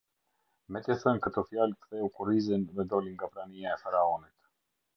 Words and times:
Me 0.71 0.79
t’i 0.85 0.95
thënë 1.01 1.21
këto 1.25 1.43
fjalë 1.49 1.77
ktheu 1.85 2.09
kurrizin 2.15 2.65
dhe 2.79 2.89
doli 2.95 3.13
nga 3.17 3.29
prania 3.37 3.77
e 3.77 3.79
Faraonit. 3.85 4.39